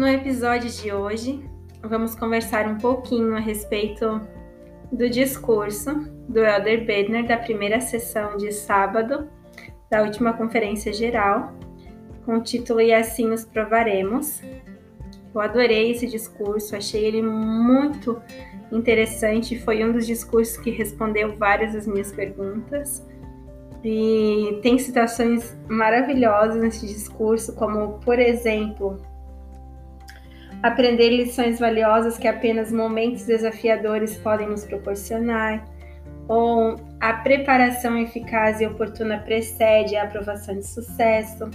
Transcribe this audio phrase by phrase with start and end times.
[0.00, 1.44] No episódio de hoje,
[1.82, 4.18] vamos conversar um pouquinho a respeito
[4.90, 5.94] do discurso
[6.26, 9.28] do Elder Bedner da primeira sessão de sábado
[9.90, 11.52] da última conferência geral,
[12.24, 14.40] com o título E assim os provaremos.
[15.34, 18.22] Eu adorei esse discurso, achei ele muito
[18.72, 23.06] interessante, foi um dos discursos que respondeu várias das minhas perguntas.
[23.84, 28.98] E tem citações maravilhosas nesse discurso, como, por exemplo,
[30.62, 35.64] aprender lições valiosas que apenas momentos desafiadores podem nos proporcionar,
[36.28, 41.48] ou a preparação eficaz e oportuna precede a aprovação de sucesso,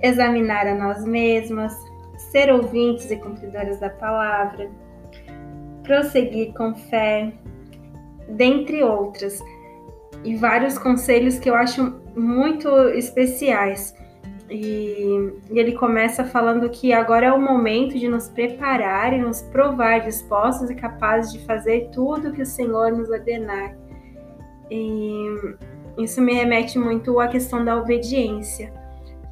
[0.00, 1.74] examinar a nós mesmas,
[2.30, 4.70] ser ouvintes e cumpridoras da palavra,
[5.82, 7.32] prosseguir com fé,
[8.28, 9.40] dentre outras,
[10.24, 13.94] e vários conselhos que eu acho muito especiais.
[14.50, 19.40] E, e, ele começa falando que agora é o momento de nos preparar e nos
[19.40, 23.74] provar dispostos e capazes de fazer tudo que o Senhor nos ordenar.
[24.70, 25.54] E
[25.98, 28.72] isso me remete muito à questão da obediência.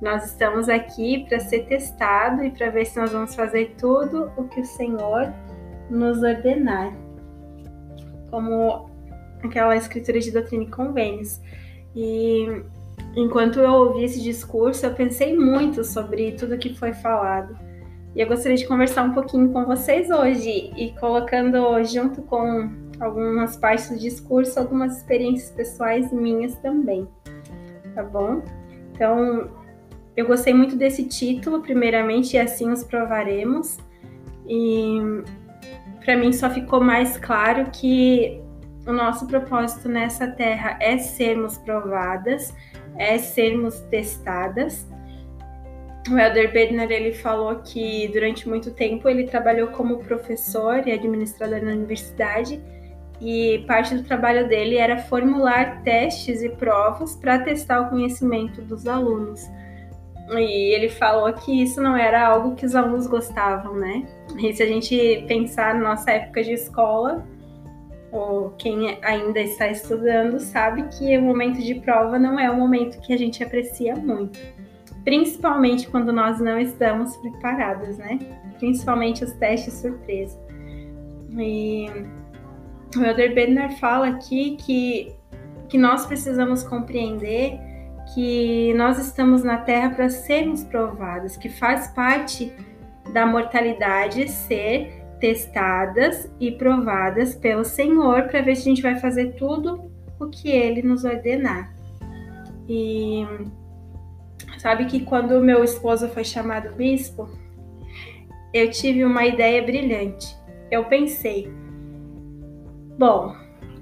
[0.00, 4.45] Nós estamos aqui para ser testado e para ver se nós vamos fazer tudo o
[4.45, 5.33] que o Senhor
[5.91, 6.95] nos ordenar.
[8.30, 8.89] Como
[9.42, 11.41] aquela escritura de doutrina e convênios.
[11.95, 12.62] E
[13.16, 17.58] Enquanto eu ouvi esse discurso, eu pensei muito sobre tudo que foi falado.
[18.14, 23.56] E eu gostaria de conversar um pouquinho com vocês hoje e colocando junto com algumas
[23.56, 27.08] partes do discurso algumas experiências pessoais minhas também.
[27.94, 28.42] Tá bom?
[28.92, 29.50] Então,
[30.17, 33.78] eu gostei muito desse título, primeiramente, e assim os provaremos.
[34.47, 34.98] E
[36.05, 38.41] para mim só ficou mais claro que
[38.86, 42.55] o nosso propósito nessa terra é sermos provadas
[43.00, 44.86] é sermos testadas.
[46.11, 51.62] O Elder Bedner ele falou que durante muito tempo ele trabalhou como professor e administrador
[51.62, 52.61] na universidade
[53.20, 58.86] e parte do trabalho dele era formular testes e provas para testar o conhecimento dos
[58.86, 59.42] alunos.
[60.33, 64.07] E ele falou que isso não era algo que os alunos gostavam, né?
[64.39, 67.27] E se a gente pensar na nossa época de escola,
[68.12, 73.00] ou quem ainda está estudando sabe que o momento de prova não é um momento
[73.00, 74.38] que a gente aprecia muito,
[75.04, 78.18] principalmente quando nós não estamos preparados, né?
[78.58, 80.38] Principalmente os testes surpresa.
[81.38, 81.86] E
[82.96, 85.14] o Elder Bednar fala aqui que,
[85.68, 87.58] que nós precisamos compreender
[88.14, 92.52] que nós estamos na Terra para sermos provados, que faz parte
[93.12, 99.35] da mortalidade ser testadas e provadas pelo Senhor para ver se a gente vai fazer
[99.35, 101.73] tudo o que ele nos ordenar.
[102.69, 103.27] E
[104.58, 107.29] sabe que quando meu esposo foi chamado bispo,
[108.53, 110.36] eu tive uma ideia brilhante.
[110.70, 111.52] Eu pensei,
[112.98, 113.35] bom,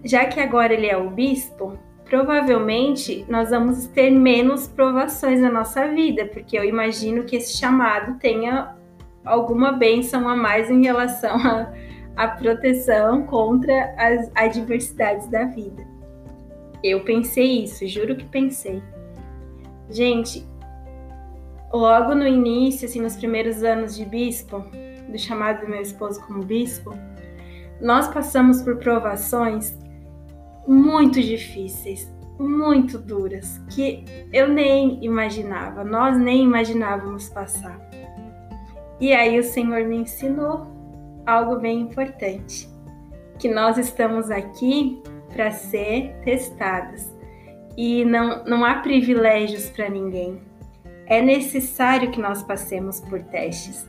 [0.05, 5.87] já que agora ele é o bispo, provavelmente nós vamos ter menos provações na nossa
[5.88, 8.77] vida, porque eu imagino que esse chamado tenha
[9.28, 11.36] alguma bênção a mais em relação
[12.16, 15.86] à proteção contra as adversidades da vida.
[16.82, 18.82] Eu pensei isso, juro que pensei.
[19.90, 20.46] Gente,
[21.72, 24.64] logo no início, assim, nos primeiros anos de bispo,
[25.08, 26.94] do chamado do meu esposo como bispo,
[27.80, 29.76] nós passamos por provações
[30.66, 37.88] muito difíceis, muito duras, que eu nem imaginava, nós nem imaginávamos passar.
[39.00, 40.66] E aí o Senhor me ensinou
[41.25, 42.69] algo bem importante,
[43.38, 45.00] que nós estamos aqui
[45.32, 47.06] para ser testados
[47.76, 50.41] e não, não há privilégios para ninguém.
[51.06, 53.88] É necessário que nós passemos por testes.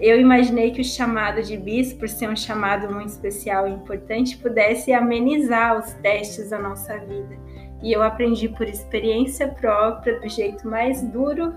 [0.00, 4.38] Eu imaginei que o chamado de bis, por ser um chamado muito especial e importante,
[4.38, 7.36] pudesse amenizar os testes da nossa vida.
[7.82, 11.52] E eu aprendi por experiência própria, do jeito mais duro,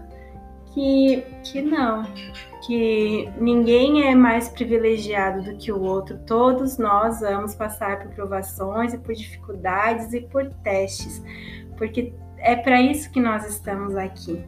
[0.76, 2.04] que, que não,
[2.68, 6.20] que ninguém é mais privilegiado do que o outro.
[6.28, 11.24] Todos nós vamos passar por provações e por dificuldades e por testes,
[11.78, 14.44] porque é para isso que nós estamos aqui.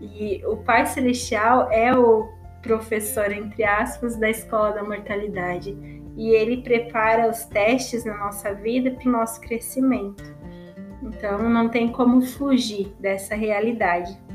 [0.00, 2.28] E o Pai Celestial é o
[2.62, 5.76] professor, entre aspas, da escola da mortalidade.
[6.16, 10.22] E ele prepara os testes na nossa vida para o nosso crescimento.
[11.02, 14.25] Então não tem como fugir dessa realidade.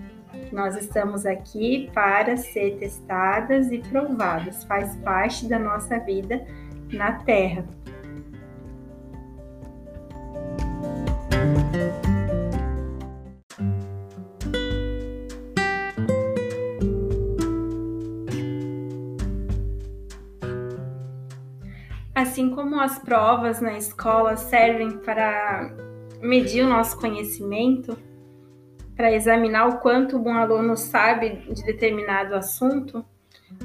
[0.51, 6.45] Nós estamos aqui para ser testadas e provadas, faz parte da nossa vida
[6.91, 7.65] na Terra.
[22.13, 25.73] Assim como as provas na escola servem para
[26.21, 27.97] medir o nosso conhecimento,
[29.01, 33.03] para examinar o quanto um aluno sabe de determinado assunto,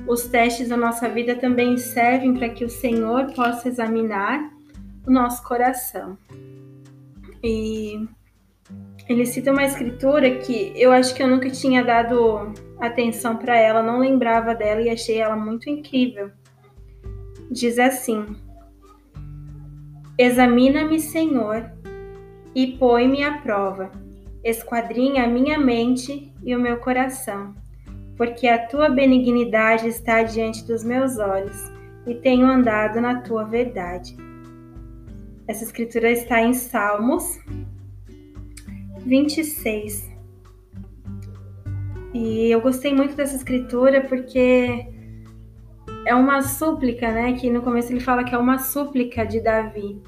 [0.09, 4.51] os testes da nossa vida também servem para que o Senhor possa examinar
[5.07, 6.17] o nosso coração.
[7.45, 8.09] E
[9.07, 13.83] ele cita uma escritura que eu acho que eu nunca tinha dado atenção para ela,
[13.83, 16.31] não lembrava dela e achei ela muito incrível.
[17.51, 18.25] Diz assim:
[20.17, 21.71] Examina-me, Senhor,
[22.55, 24.06] e põe-me à prova.
[24.49, 27.53] Esquadrinha a minha mente e o meu coração,
[28.17, 31.73] porque a tua benignidade está diante dos meus olhos
[32.07, 34.17] e tenho andado na tua verdade.
[35.49, 37.41] Essa escritura está em Salmos
[39.05, 40.13] 26.
[42.15, 44.87] E eu gostei muito dessa escritura porque
[46.07, 47.33] é uma súplica, né?
[47.33, 50.01] Que no começo ele fala que é uma súplica de Davi.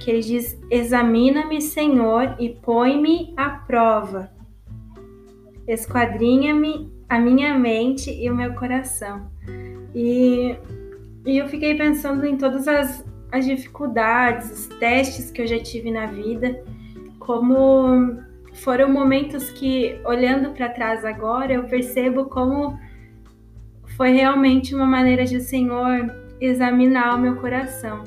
[0.00, 4.30] Que ele diz: Examina-me, Senhor, e põe-me à prova.
[5.66, 9.30] Esquadrinha-me a minha mente e o meu coração.
[9.94, 10.56] E,
[11.24, 15.90] e eu fiquei pensando em todas as, as dificuldades, os testes que eu já tive
[15.90, 16.62] na vida
[17.26, 18.22] como
[18.54, 22.78] foram momentos que, olhando para trás agora, eu percebo como
[23.96, 28.04] foi realmente uma maneira de o Senhor examinar o meu coração.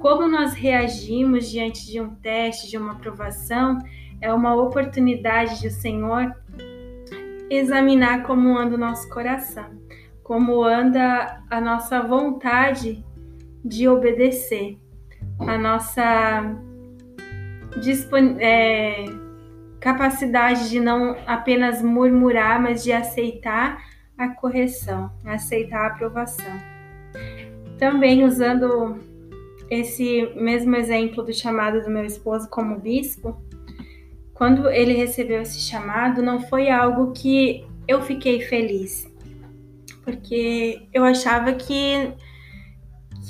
[0.00, 3.78] Como nós reagimos diante de um teste, de uma aprovação,
[4.18, 6.34] é uma oportunidade de o Senhor
[7.50, 9.66] examinar como anda o nosso coração,
[10.22, 13.04] como anda a nossa vontade
[13.62, 14.78] de obedecer,
[15.38, 16.56] a nossa
[18.38, 19.04] é,
[19.80, 23.84] capacidade de não apenas murmurar, mas de aceitar
[24.16, 26.58] a correção, aceitar a aprovação.
[27.78, 29.09] Também usando
[29.70, 33.40] esse mesmo exemplo do chamado do meu esposo como bispo,
[34.34, 39.10] quando ele recebeu esse chamado, não foi algo que eu fiquei feliz,
[40.04, 42.12] porque eu achava que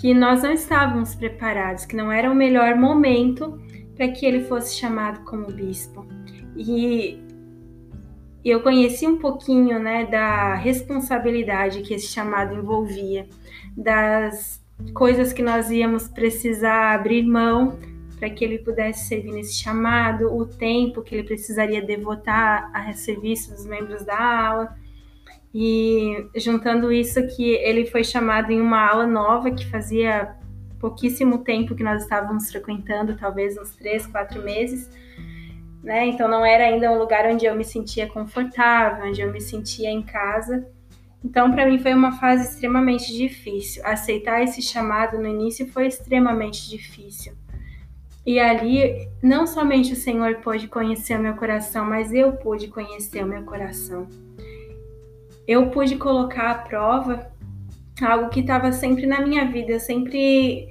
[0.00, 3.60] que nós não estávamos preparados, que não era o melhor momento
[3.94, 6.06] para que ele fosse chamado como bispo.
[6.56, 7.22] E
[8.42, 13.28] eu conheci um pouquinho né, da responsabilidade que esse chamado envolvia,
[13.76, 14.59] das
[14.94, 17.78] coisas que nós íamos precisar abrir mão
[18.18, 23.50] para que ele pudesse servir nesse chamado, o tempo que ele precisaria devotar a serviço
[23.50, 24.76] dos membros da aula.
[25.54, 30.36] E juntando isso que ele foi chamado em uma aula nova que fazia
[30.78, 34.90] pouquíssimo tempo que nós estávamos frequentando, talvez uns três, quatro meses,
[35.82, 36.06] né?
[36.06, 39.90] Então não era ainda um lugar onde eu me sentia confortável, onde eu me sentia
[39.90, 40.66] em casa.
[41.24, 43.84] Então, para mim foi uma fase extremamente difícil.
[43.84, 47.34] Aceitar esse chamado no início foi extremamente difícil.
[48.24, 53.24] E ali, não somente o Senhor pôde conhecer o meu coração, mas eu pude conhecer
[53.24, 54.06] o meu coração.
[55.46, 57.30] Eu pude colocar à prova
[58.00, 59.72] algo que estava sempre na minha vida.
[59.72, 60.68] Eu sempre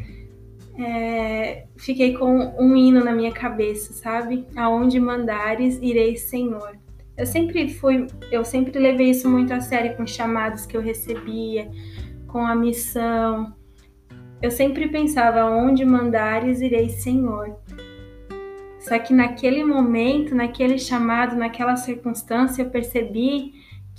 [0.80, 4.48] é, fiquei com um hino na minha cabeça, sabe?
[4.56, 6.79] Aonde mandares, irei, Senhor.
[7.20, 10.82] Eu sempre fui, eu sempre levei isso muito a sério com os chamados que eu
[10.82, 11.70] recebia,
[12.28, 13.54] com a missão.
[14.42, 17.58] Eu sempre pensava, aonde mandares, irei, Senhor.
[18.80, 23.52] Só que naquele momento, naquele chamado, naquela circunstância, eu percebi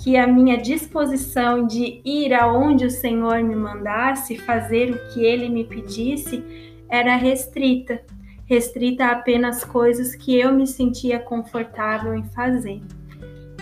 [0.02, 5.50] que a minha disposição de ir aonde o Senhor me mandasse, fazer o que ele
[5.50, 6.42] me pedisse,
[6.88, 8.02] era restrita,
[8.46, 12.80] restrita a apenas coisas que eu me sentia confortável em fazer.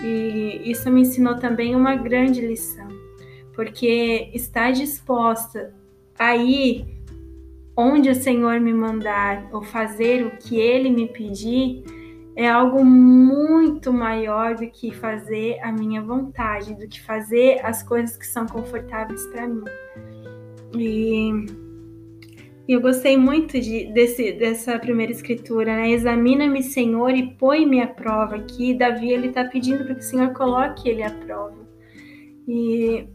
[0.02, 2.88] E isso me ensinou também uma grande lição,
[3.54, 5.74] porque estar disposta
[6.18, 6.86] a ir
[7.76, 11.84] onde o Senhor me mandar ou fazer o que ele me pedir
[12.34, 18.16] é algo muito maior do que fazer a minha vontade, do que fazer as coisas
[18.16, 19.64] que são confortáveis para mim.
[20.76, 21.67] E
[22.72, 25.90] eu gostei muito de, desse, dessa primeira escritura, né?
[25.90, 28.36] Examina-me, Senhor, e põe-me à prova.
[28.36, 31.56] Aqui, Davi ele está pedindo para que o Senhor coloque ele à prova.
[32.46, 33.08] E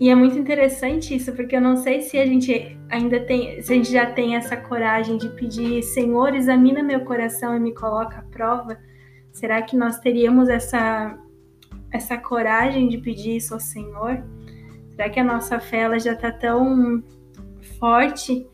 [0.00, 3.70] e é muito interessante isso, porque eu não sei se a gente ainda tem, se
[3.70, 8.18] a gente já tem essa coragem de pedir, Senhor, examina meu coração e me coloca
[8.18, 8.78] à prova.
[9.30, 11.18] Será que nós teríamos essa
[11.92, 14.24] essa coragem de pedir isso ao Senhor?
[14.92, 17.02] Será que a nossa fé ela já está tão
[17.80, 18.46] forte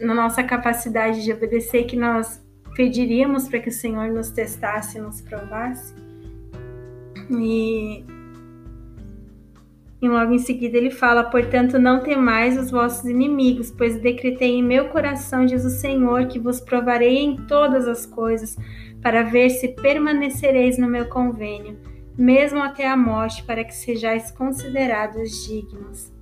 [0.00, 5.22] na nossa capacidade de obedecer que nós pediríamos para que o Senhor nos testasse, nos
[5.22, 5.94] provasse?
[7.30, 8.04] E
[10.00, 14.62] E logo em seguida ele fala: Portanto, não temais os vossos inimigos, pois decretei em
[14.62, 18.56] meu coração, diz o Senhor, que vos provarei em todas as coisas,
[19.00, 21.78] para ver se permanecereis no meu convênio,
[22.16, 26.15] mesmo até a morte, para que sejais considerados dignos.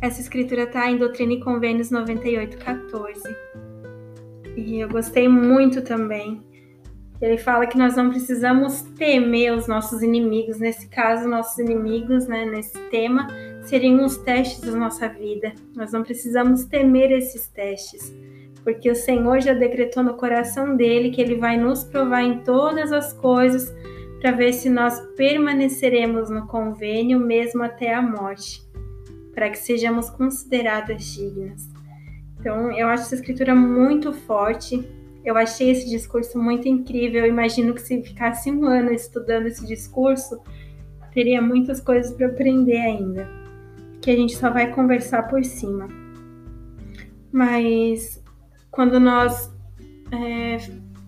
[0.00, 3.20] Essa escritura está em Doutrina e Convênios 9814.
[4.56, 6.42] E eu gostei muito também.
[7.20, 10.58] Ele fala que nós não precisamos temer os nossos inimigos.
[10.58, 13.26] Nesse caso, nossos inimigos, né, nesse tema,
[13.62, 15.52] seriam os testes da nossa vida.
[15.74, 18.10] Nós não precisamos temer esses testes,
[18.68, 22.92] porque o Senhor já decretou no coração dele que ele vai nos provar em todas
[22.92, 23.74] as coisas
[24.20, 28.62] para ver se nós permaneceremos no convênio mesmo até a morte
[29.34, 31.66] para que sejamos consideradas dignas.
[32.38, 34.86] Então, eu acho essa escritura muito forte.
[35.24, 37.24] Eu achei esse discurso muito incrível.
[37.24, 40.42] Eu imagino que se ficasse um ano estudando esse discurso,
[41.14, 43.26] teria muitas coisas para aprender ainda,
[44.02, 45.88] que a gente só vai conversar por cima.
[47.32, 48.22] Mas
[48.70, 49.52] quando nós
[50.12, 50.58] é,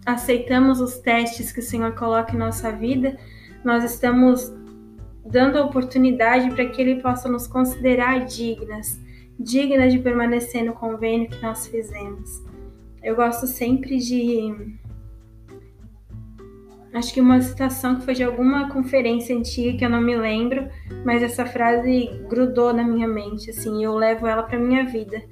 [0.04, 3.16] aceitamos os testes que o Senhor coloca em nossa vida,
[3.64, 4.52] nós estamos
[5.24, 9.00] dando a oportunidade para que Ele possa nos considerar dignas,
[9.38, 12.42] dignas de permanecer no convênio que nós fizemos.
[13.02, 14.78] Eu gosto sempre de.
[16.92, 20.68] Acho que uma citação que foi de alguma conferência antiga que eu não me lembro,
[21.04, 25.22] mas essa frase grudou na minha mente, assim, eu levo ela para minha vida.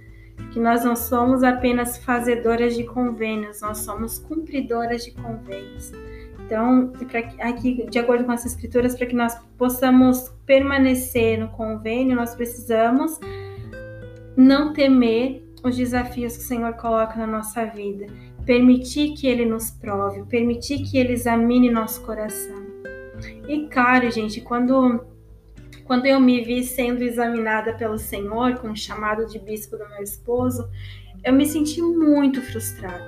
[0.52, 5.92] Que nós não somos apenas fazedoras de convênios, nós somos cumpridoras de convênios.
[6.48, 6.92] Então,
[7.40, 13.20] aqui, de acordo com as escrituras, para que nós possamos permanecer no convênio, nós precisamos
[14.34, 18.06] não temer os desafios que o Senhor coloca na nossa vida,
[18.46, 22.56] permitir que Ele nos prove, permitir que Ele examine nosso coração.
[23.46, 25.04] E claro, gente, quando
[25.88, 30.02] quando eu me vi sendo examinada pelo Senhor com o chamado de bispo do meu
[30.02, 30.68] esposo,
[31.24, 33.04] eu me senti muito frustrada,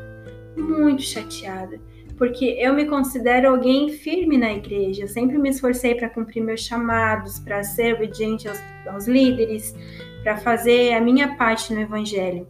[0.56, 1.78] muito chateada
[2.20, 5.04] porque eu me considero alguém firme na igreja.
[5.04, 9.74] Eu sempre me esforcei para cumprir meus chamados, para ser obediente aos, aos líderes,
[10.22, 12.46] para fazer a minha parte no evangelho.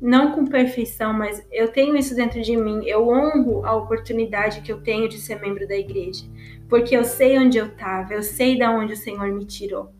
[0.00, 2.82] Não com perfeição, mas eu tenho isso dentro de mim.
[2.86, 6.24] Eu honro a oportunidade que eu tenho de ser membro da igreja,
[6.68, 9.90] porque eu sei onde eu estava, eu sei de onde o Senhor me tirou.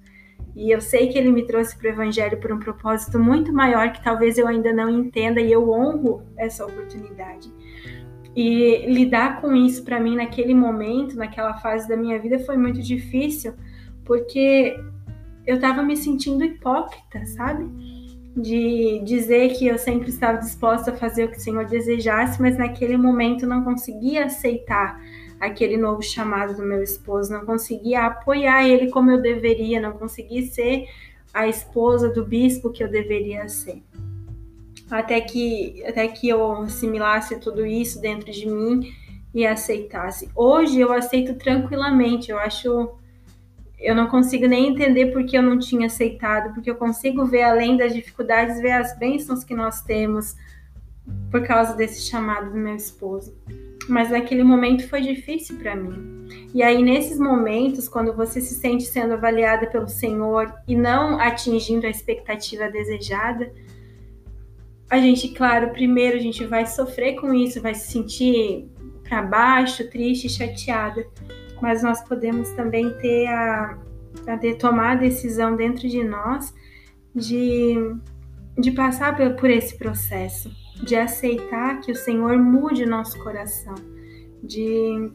[0.55, 3.93] E eu sei que ele me trouxe para o Evangelho por um propósito muito maior
[3.93, 7.53] que talvez eu ainda não entenda, e eu honro essa oportunidade.
[8.35, 12.83] E lidar com isso para mim naquele momento, naquela fase da minha vida, foi muito
[12.83, 13.55] difícil,
[14.05, 14.79] porque
[15.47, 17.65] eu estava me sentindo hipócrita, sabe?
[18.37, 22.59] De dizer que eu sempre estava disposta a fazer o que o Senhor desejasse, mas
[22.59, 25.01] naquele momento não conseguia aceitar
[25.41, 30.43] aquele novo chamado do meu esposo, não conseguia apoiar ele como eu deveria, não conseguia
[30.47, 30.87] ser
[31.33, 33.83] a esposa do bispo que eu deveria ser
[34.91, 38.93] até que, até que eu assimilasse tudo isso dentro de mim
[39.35, 40.31] e aceitasse.
[40.35, 42.97] Hoje eu aceito tranquilamente, eu acho.
[43.79, 47.77] Eu não consigo nem entender porque eu não tinha aceitado, porque eu consigo ver além
[47.77, 50.35] das dificuldades, ver as bênçãos que nós temos
[51.31, 53.37] por causa desse chamado do meu esposo.
[53.89, 56.29] Mas naquele momento foi difícil para mim.
[56.55, 61.87] E aí, nesses momentos, quando você se sente sendo avaliada pelo Senhor e não atingindo
[61.87, 63.51] a expectativa desejada,
[64.91, 68.71] a gente, claro, primeiro a gente vai sofrer com isso, vai se sentir
[69.03, 71.07] para baixo, triste, chateada,
[71.61, 73.79] mas nós podemos também ter a,
[74.27, 76.55] a de tomar a decisão dentro de nós
[77.15, 77.75] de,
[78.59, 80.51] de passar por, por esse processo,
[80.83, 83.75] de aceitar que o Senhor mude nosso coração,
[84.43, 85.11] de,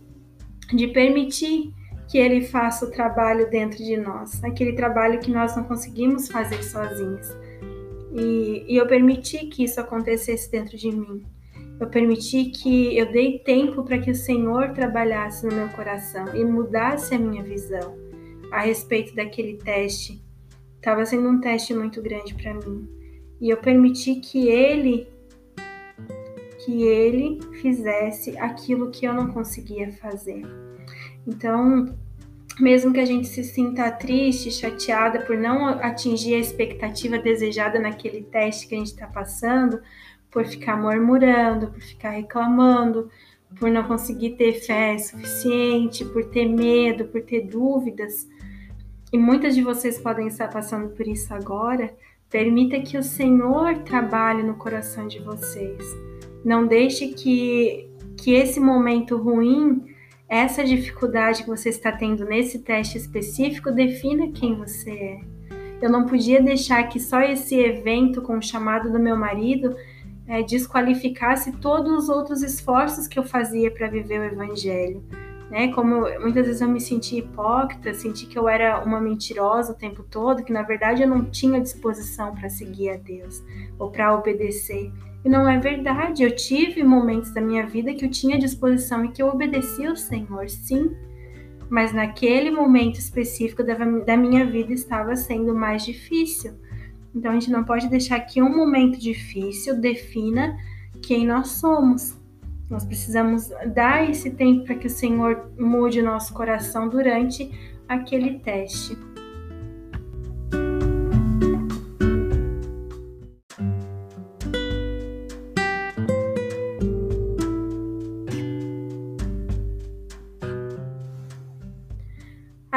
[0.73, 1.73] de permitir
[2.07, 6.63] que Ele faça o trabalho dentro de nós, aquele trabalho que nós não conseguimos fazer
[6.63, 7.27] sozinhos
[8.13, 11.23] e, e eu permiti que isso acontecesse dentro de mim.
[11.79, 16.45] Eu permiti que eu dei tempo para que o Senhor trabalhasse no meu coração e
[16.45, 17.97] mudasse a minha visão
[18.51, 20.23] a respeito daquele teste.
[20.75, 22.87] Estava sendo um teste muito grande para mim.
[23.41, 25.07] E eu permiti que ele
[26.63, 30.43] que ele fizesse aquilo que eu não conseguia fazer.
[31.25, 31.95] Então,
[32.59, 38.21] mesmo que a gente se sinta triste, chateada por não atingir a expectativa desejada naquele
[38.21, 39.81] teste que a gente está passando,
[40.29, 43.09] por ficar murmurando, por ficar reclamando,
[43.59, 48.27] por não conseguir ter fé suficiente, por ter medo, por ter dúvidas,
[49.11, 51.95] e muitas de vocês podem estar passando por isso agora,
[52.31, 56.12] permita que o Senhor trabalhe no coração de vocês.
[56.43, 59.83] Não deixe que, que esse momento ruim,
[60.27, 65.19] essa dificuldade que você está tendo nesse teste específico, defina quem você é.
[65.81, 69.75] Eu não podia deixar que só esse evento com o chamado do meu marido
[70.27, 75.03] é, desqualificasse todos os outros esforços que eu fazia para viver o Evangelho
[75.53, 75.71] né?
[75.71, 80.01] Como muitas vezes eu me senti hipócrita, senti que eu era uma mentirosa o tempo
[80.01, 83.43] todo, que na verdade eu não tinha disposição para seguir a Deus
[83.77, 84.91] ou para obedecer.
[85.23, 86.23] E não é verdade.
[86.23, 89.95] Eu tive momentos da minha vida que eu tinha disposição e que eu obedeci ao
[89.95, 90.95] Senhor, sim.
[91.69, 96.53] Mas naquele momento específico da, da minha vida estava sendo mais difícil.
[97.15, 100.57] Então a gente não pode deixar que um momento difícil defina
[101.01, 102.17] quem nós somos.
[102.69, 107.51] Nós precisamos dar esse tempo para que o Senhor mude o nosso coração durante
[107.87, 108.97] aquele teste.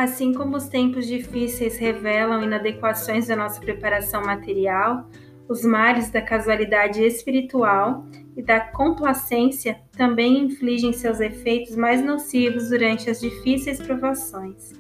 [0.06, 5.10] Assim como os tempos difíceis revelam inadequações da nossa preparação material,
[5.48, 13.10] os mares da casualidade espiritual e da complacência também infligem seus efeitos mais nocivos durante
[13.10, 14.74] as difíceis provações.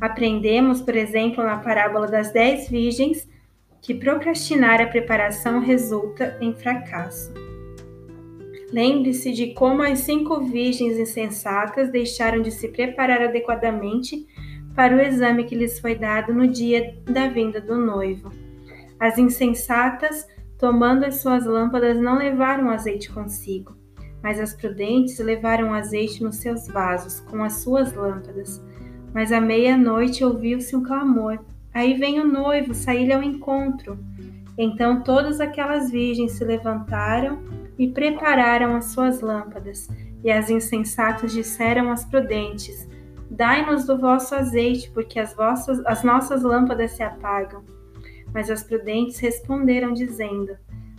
[0.00, 3.28] Aprendemos, por exemplo, na parábola das dez virgens,
[3.82, 7.30] que procrastinar a preparação resulta em fracasso.
[8.72, 14.26] Lembre-se de como as cinco virgens insensatas deixaram de se preparar adequadamente
[14.76, 18.30] para o exame que lhes foi dado no dia da vinda do noivo.
[18.98, 23.76] As insensatas, tomando as suas lâmpadas, não levaram azeite consigo,
[24.22, 28.62] mas as prudentes levaram azeite nos seus vasos, com as suas lâmpadas.
[29.12, 31.40] Mas à meia-noite ouviu-se um clamor:
[31.74, 33.98] Aí vem o noivo, saí-lhe ao encontro.
[34.56, 37.40] Então todas aquelas virgens se levantaram
[37.80, 39.88] e prepararam as suas lâmpadas.
[40.22, 42.86] E as insensatas disseram às prudentes:
[43.30, 47.64] Dai-nos do vosso azeite, porque as, vossas, as nossas lâmpadas se apagam.
[48.34, 50.58] Mas as prudentes responderam, dizendo: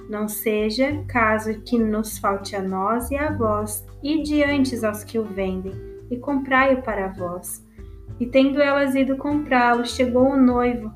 [0.09, 5.19] Não seja caso que nos falte a nós e a vós, e diante aos que
[5.19, 5.73] o vendem,
[6.09, 7.63] e comprai-o para vós.
[8.19, 10.91] E tendo elas ido comprá-lo, chegou o noivo,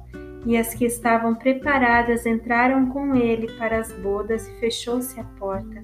[0.45, 5.81] e as que estavam preparadas entraram com ele para as bodas, e fechou-se a porta.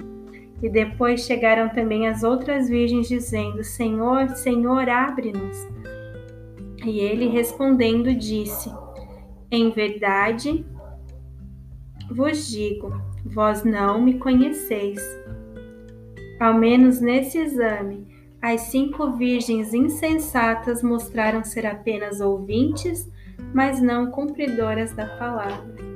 [0.61, 5.57] E depois chegaram também as outras virgens, dizendo: Senhor, Senhor, abre-nos.
[6.85, 8.71] E ele respondendo disse:
[9.51, 10.65] em verdade
[12.09, 12.93] vos digo,
[13.25, 15.01] vós não me conheceis.
[16.39, 18.07] Ao menos nesse exame,
[18.41, 23.09] as cinco virgens insensatas mostraram ser apenas ouvintes,
[23.53, 25.91] mas não cumpridoras da palavra.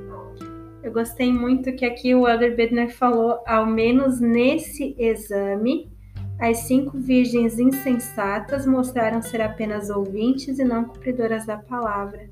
[0.82, 5.90] Eu gostei muito que aqui o Elder Bedner falou, ao menos nesse exame,
[6.38, 12.28] as cinco virgens insensatas mostraram ser apenas ouvintes e não cumpridoras da palavra.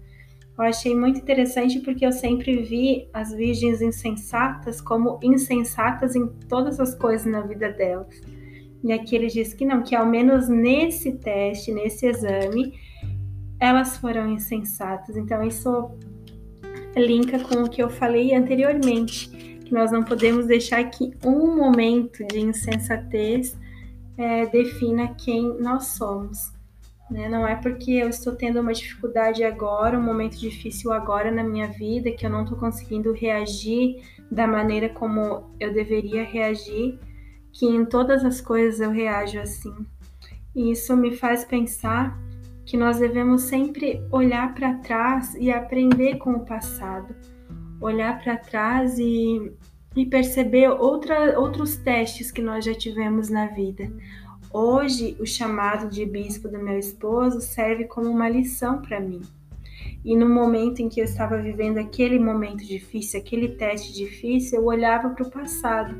[0.56, 6.78] Eu achei muito interessante porque eu sempre vi as virgens insensatas como insensatas em todas
[6.78, 8.20] as coisas na vida delas.
[8.84, 12.78] E aqui ele diz que não, que ao menos nesse teste, nesse exame,
[13.58, 15.16] elas foram insensatas.
[15.16, 15.90] Então isso
[16.96, 19.28] linka com o que eu falei anteriormente,
[19.64, 23.56] que nós não podemos deixar que um momento de insensatez
[24.16, 26.52] é, defina quem nós somos.
[27.10, 27.28] Né?
[27.28, 31.68] Não é porque eu estou tendo uma dificuldade agora, um momento difícil agora na minha
[31.68, 36.98] vida, que eu não estou conseguindo reagir da maneira como eu deveria reagir,
[37.52, 39.74] que em todas as coisas eu reajo assim.
[40.54, 42.18] E isso me faz pensar
[42.64, 47.14] que nós devemos sempre olhar para trás e aprender com o passado.
[47.80, 49.52] Olhar para trás e,
[49.94, 53.90] e perceber outra, outros testes que nós já tivemos na vida
[54.56, 59.20] Hoje, o chamado de bispo do meu esposo serve como uma lição para mim.
[60.04, 64.64] E no momento em que eu estava vivendo aquele momento difícil, aquele teste difícil, eu
[64.64, 65.92] olhava para o passado,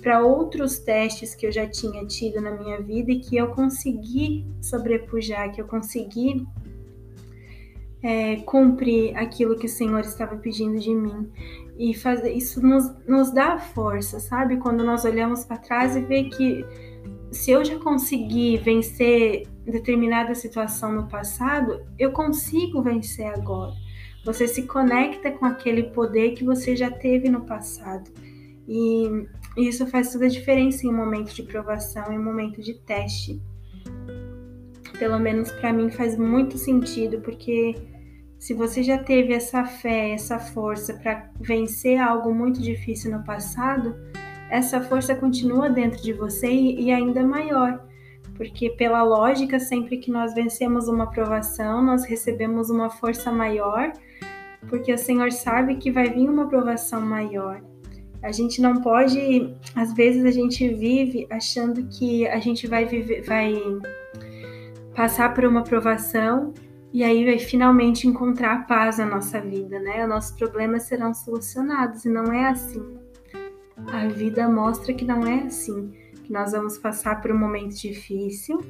[0.00, 4.46] para outros testes que eu já tinha tido na minha vida e que eu consegui
[4.60, 6.46] sobrepujar, que eu consegui
[8.02, 11.30] é, cumprir aquilo que o Senhor estava pedindo de mim.
[11.76, 14.56] E fazer isso nos, nos dá força, sabe?
[14.56, 16.64] Quando nós olhamos para trás e vê que
[17.30, 23.72] se eu já consegui vencer determinada situação no passado, eu consigo vencer agora.
[24.24, 28.10] Você se conecta com aquele poder que você já teve no passado.
[28.66, 32.74] E isso faz toda a diferença em um momento de provação, em um momento de
[32.74, 33.40] teste.
[34.98, 37.74] Pelo menos para mim faz muito sentido, porque
[38.38, 43.96] Se você já teve essa fé, essa força para vencer algo muito difícil no passado,
[44.48, 47.84] essa força continua dentro de você e ainda maior,
[48.36, 53.92] porque pela lógica, sempre que nós vencemos uma provação, nós recebemos uma força maior,
[54.68, 57.60] porque o Senhor sabe que vai vir uma provação maior.
[58.22, 63.22] A gente não pode, às vezes a gente vive achando que a gente vai viver,
[63.22, 63.62] vai
[64.94, 66.52] passar por uma provação
[66.92, 70.02] e aí vai finalmente encontrar a paz na nossa vida, né?
[70.02, 72.98] Os nossos problemas serão solucionados e não é assim.
[73.92, 75.92] A vida mostra que não é assim,
[76.24, 78.60] que nós vamos passar por um momento difícil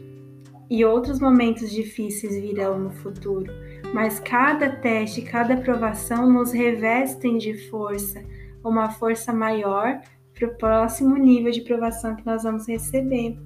[0.70, 3.50] e outros momentos difíceis virão no futuro.
[3.94, 8.22] Mas cada teste, cada provação nos revestem de força,
[8.64, 10.00] uma força maior
[10.34, 13.38] para o próximo nível de provação que nós vamos receber.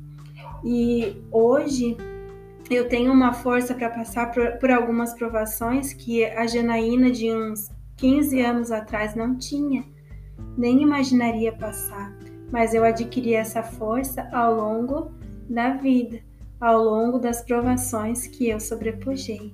[0.64, 1.96] E hoje
[2.70, 7.70] eu tenho uma força para passar por, por, algumas provações que a Janaína de uns
[7.96, 9.84] 15 anos atrás não tinha,
[10.56, 12.16] nem imaginaria passar.
[12.50, 15.10] Mas eu adquiri essa força ao longo
[15.48, 16.20] da vida,
[16.60, 19.52] ao longo das provações que eu sobrepujei.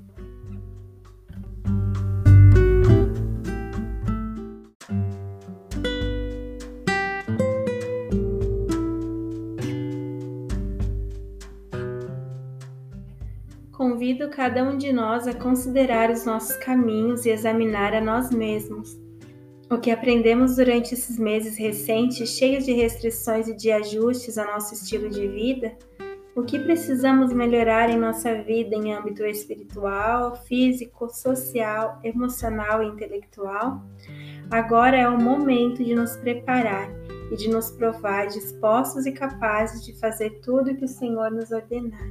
[14.08, 18.98] Convido cada um de nós a considerar os nossos caminhos e examinar a nós mesmos.
[19.70, 24.72] O que aprendemos durante esses meses recentes, cheios de restrições e de ajustes ao nosso
[24.72, 25.76] estilo de vida,
[26.34, 33.84] o que precisamos melhorar em nossa vida em âmbito espiritual, físico, social, emocional e intelectual,
[34.50, 36.88] agora é o momento de nos preparar
[37.30, 41.50] e de nos provar dispostos e capazes de fazer tudo o que o Senhor nos
[41.50, 42.08] ordenar.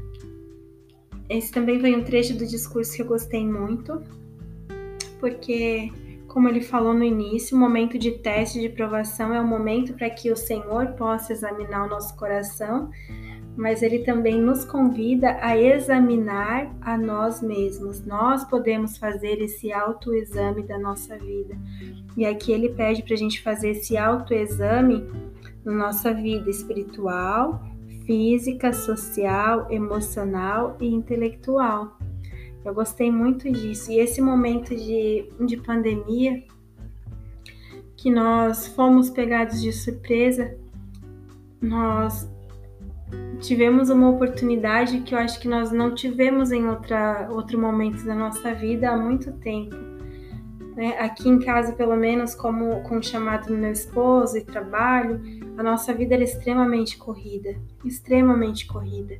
[1.30, 4.02] Esse também foi um trecho do discurso que eu gostei muito,
[5.20, 5.92] porque,
[6.28, 10.10] como ele falou no início, o momento de teste, de provação é o momento para
[10.10, 12.90] que o Senhor possa examinar o nosso coração,
[13.58, 18.06] mas ele também nos convida a examinar a nós mesmos.
[18.06, 21.58] Nós podemos fazer esse autoexame da nossa vida.
[22.16, 25.04] E aqui ele pede para a gente fazer esse autoexame
[25.66, 27.62] na nossa vida espiritual,
[28.08, 32.00] física, social, emocional e intelectual.
[32.66, 33.92] Eu gostei muito disso.
[33.92, 36.44] E esse momento de, de pandemia,
[37.96, 40.58] que nós fomos pegados de surpresa,
[41.62, 42.30] nós
[43.40, 48.16] tivemos uma oportunidade que eu acho que nós não tivemos em outra, outro momento da
[48.16, 49.87] nossa vida há muito tempo.
[50.78, 50.96] Né?
[51.00, 55.20] Aqui em casa, pelo menos, como com o chamado do meu esposo e trabalho,
[55.58, 59.18] a nossa vida era extremamente corrida, extremamente corrida.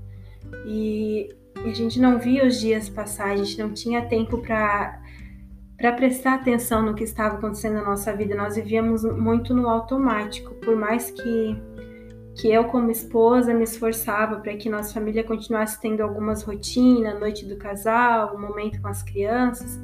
[0.68, 5.02] E, a gente não via os dias passar, a gente não tinha tempo para
[5.76, 8.36] para prestar atenção no que estava acontecendo na nossa vida.
[8.36, 11.56] Nós vivíamos muito no automático, por mais que
[12.40, 17.46] que eu como esposa me esforçava para que nossa família continuasse tendo algumas rotinas, noite
[17.46, 19.80] do casal, um momento com as crianças,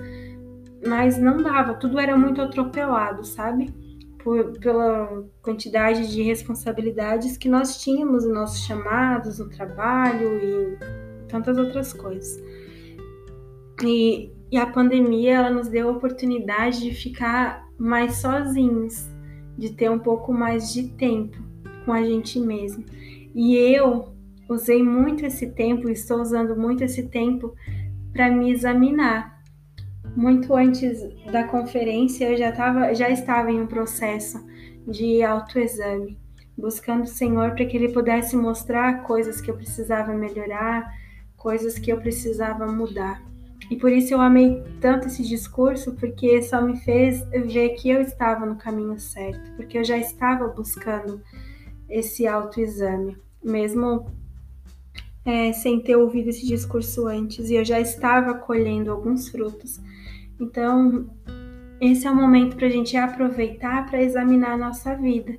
[0.86, 3.74] mas não dava, tudo era muito atropelado, sabe?
[4.24, 10.78] por, pela quantidade de responsabilidades que nós tínhamos nos nossos chamados, no trabalho e
[11.28, 12.42] tantas outras coisas.
[13.84, 19.10] E, e a pandemia ela nos deu a oportunidade de ficar mais sozinhos,
[19.58, 21.38] de ter um pouco mais de tempo
[21.86, 22.86] com a gente mesmo.
[23.36, 24.14] E eu
[24.48, 27.54] usei muito esse tempo, estou usando muito esse tempo
[28.14, 29.43] para me examinar,
[30.16, 34.44] muito antes da conferência eu já, tava, já estava em um processo
[34.88, 36.18] de autoexame,
[36.58, 40.92] buscando o Senhor para que Ele pudesse mostrar coisas que eu precisava melhorar,
[41.38, 43.22] coisas que eu precisava mudar.
[43.70, 48.02] E por isso eu amei tanto esse discurso, porque só me fez ver que eu
[48.02, 51.22] estava no caminho certo, porque eu já estava buscando
[51.90, 54.06] esse autoexame, mesmo
[55.26, 59.80] é, sem ter ouvido esse discurso antes, e eu já estava colhendo alguns frutos.
[60.44, 61.10] Então,
[61.80, 65.38] esse é o momento para a gente aproveitar para examinar a nossa vida.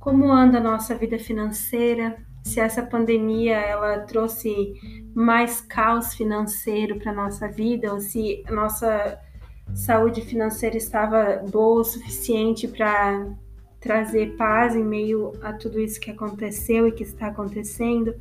[0.00, 2.16] Como anda a nossa vida financeira?
[2.44, 4.74] Se essa pandemia ela trouxe
[5.14, 9.20] mais caos financeiro para nossa vida ou se a nossa
[9.74, 13.28] saúde financeira estava boa o suficiente para
[13.78, 18.12] trazer paz em meio a tudo isso que aconteceu e que está acontecendo?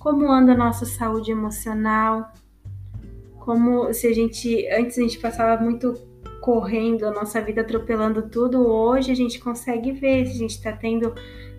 [0.00, 2.32] Como anda a nossa saúde emocional?
[3.40, 5.94] Como se a gente antes a gente passava muito
[6.40, 10.72] correndo a nossa vida atropelando tudo, hoje a gente consegue ver se a gente está
[10.72, 11.12] tendo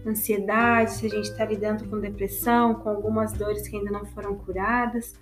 [0.06, 4.36] ansiedade, se a gente está lidando com depressão, com algumas dores que ainda não foram
[4.36, 5.14] curadas.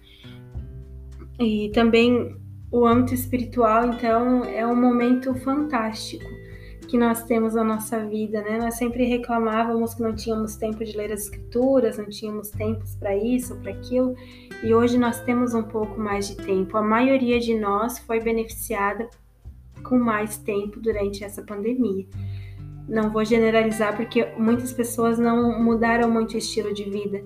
[1.39, 2.37] E também
[2.71, 6.38] o âmbito espiritual, então, é um momento fantástico
[6.89, 8.57] que nós temos na nossa vida, né?
[8.57, 13.15] Nós sempre reclamávamos que não tínhamos tempo de ler as escrituras, não tínhamos tempos para
[13.15, 14.15] isso para aquilo,
[14.63, 16.75] e hoje nós temos um pouco mais de tempo.
[16.75, 19.07] A maioria de nós foi beneficiada
[19.83, 22.07] com mais tempo durante essa pandemia.
[22.87, 27.23] Não vou generalizar porque muitas pessoas não mudaram muito o estilo de vida,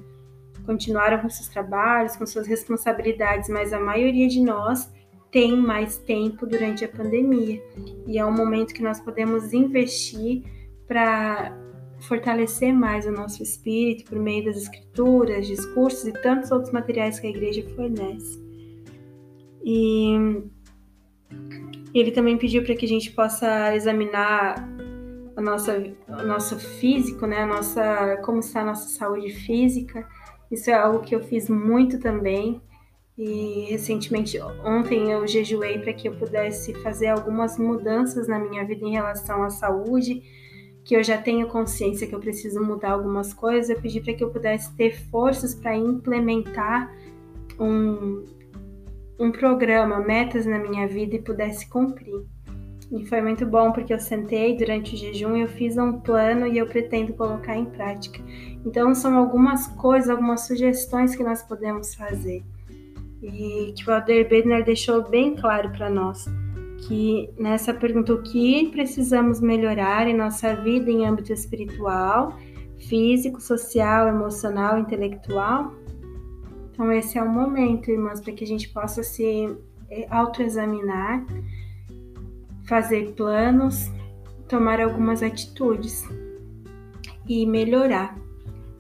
[0.65, 4.91] continuaram com seus trabalhos, com suas responsabilidades, mas a maioria de nós
[5.34, 7.60] tem mais tempo durante a pandemia.
[8.06, 10.43] E é um momento que nós podemos investir
[10.88, 11.58] para
[12.02, 17.26] fortalecer mais o nosso espírito por meio das escrituras, discursos e tantos outros materiais que
[17.26, 18.39] a igreja fornece.
[19.65, 20.43] E
[21.96, 24.69] ele também pediu para que a gente possa examinar
[25.36, 27.39] a nossa, o nosso físico, né?
[27.39, 30.08] A nossa, como está a nossa saúde física.
[30.52, 32.62] Isso é algo que eu fiz muito também.
[33.17, 38.84] E recentemente, ontem eu jejuei para que eu pudesse fazer algumas mudanças na minha vida
[38.86, 40.23] em relação à saúde,
[40.84, 43.69] que eu já tenho consciência que eu preciso mudar algumas coisas.
[43.69, 46.91] Eu pedi para que eu pudesse ter forças para implementar
[47.60, 48.26] um,
[49.19, 52.26] um programa, metas na minha vida e pudesse cumprir.
[52.91, 56.58] E foi muito bom porque eu sentei durante o jejum, eu fiz um plano e
[56.58, 58.19] eu pretendo colocar em prática.
[58.65, 62.43] Então, são algumas coisas, algumas sugestões que nós podemos fazer
[63.23, 66.25] e que o Alder Bedner deixou bem claro para nós
[66.86, 72.38] que nessa pergunta o que precisamos melhorar em nossa vida em âmbito espiritual,
[72.89, 75.73] físico, social, emocional, intelectual.
[76.71, 79.55] Então esse é o momento, irmãos, para que a gente possa se
[79.89, 81.25] é, autoexaminar,
[82.67, 83.89] fazer planos,
[84.49, 86.03] tomar algumas atitudes
[87.25, 88.22] e melhorar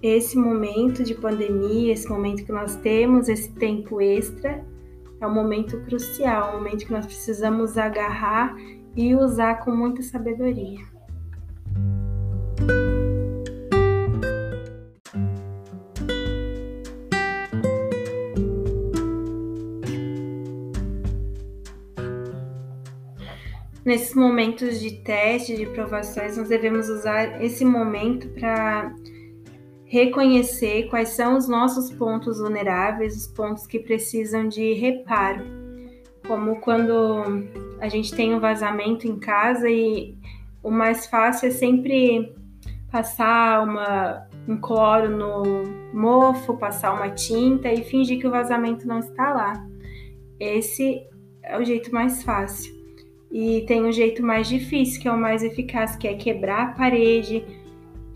[0.03, 4.61] esse momento de pandemia, esse momento que nós temos, esse tempo extra,
[5.21, 8.53] é um momento crucial, um momento que nós precisamos agarrar
[8.97, 10.83] e usar com muita sabedoria.
[23.85, 28.93] Nesses momentos de teste, de provações, nós devemos usar esse momento para
[29.93, 35.45] reconhecer quais são os nossos pontos vulneráveis, os pontos que precisam de reparo.
[36.25, 37.45] Como quando
[37.79, 40.17] a gente tem um vazamento em casa e
[40.63, 42.33] o mais fácil é sempre
[42.91, 48.97] passar uma, um cloro no mofo, passar uma tinta e fingir que o vazamento não
[48.97, 49.63] está lá.
[50.39, 51.03] Esse
[51.43, 52.73] é o jeito mais fácil.
[53.31, 56.71] E tem um jeito mais difícil, que é o mais eficaz, que é quebrar a
[56.71, 57.45] parede,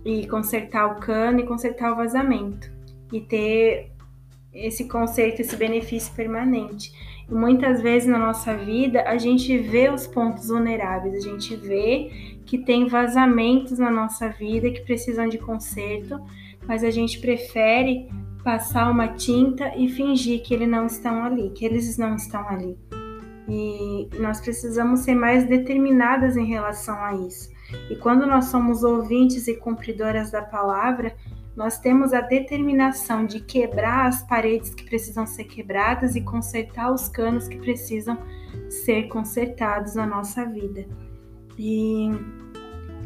[0.08, 2.72] e consertar o cano e consertar o vazamento
[3.12, 3.91] e ter
[4.54, 6.93] esse conceito, esse benefício permanente.
[7.30, 12.39] E muitas vezes na nossa vida a gente vê os pontos vulneráveis, a gente vê
[12.46, 16.22] que tem vazamentos na nossa vida que precisam de conserto,
[16.65, 18.10] mas a gente prefere
[18.46, 22.78] passar uma tinta e fingir que eles não estão ali, que eles não estão ali.
[23.50, 27.57] E nós precisamos ser mais determinadas em relação a isso.
[27.89, 31.15] E quando nós somos ouvintes e cumpridoras da palavra,
[31.56, 37.08] nós temos a determinação de quebrar as paredes que precisam ser quebradas e consertar os
[37.08, 38.17] canos que precisam
[38.69, 40.86] ser consertados na nossa vida.
[41.58, 42.12] E,